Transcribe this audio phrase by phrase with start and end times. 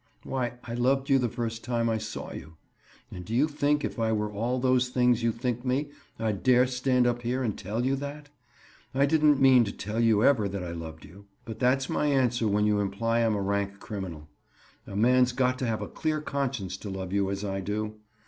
[0.23, 2.57] Why, I loved you the first time I saw you.
[3.11, 6.65] And do you think if I were all those things you think me, I'd dare
[6.65, 8.29] stand up here and tell you that?
[8.95, 11.27] I didn't mean to tell you ever that I loved you.
[11.45, 14.27] But that's my answer when you imply I'm a rank criminal.
[14.87, 17.99] A man's got to have a clear conscience to love you as I do.